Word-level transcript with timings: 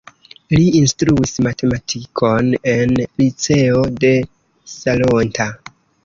Li 0.53 0.61
instruis 0.77 1.33
matematikon 1.47 2.49
en 2.71 2.95
liceo 3.01 3.83
de 4.05 4.11
Salonta. 4.77 5.47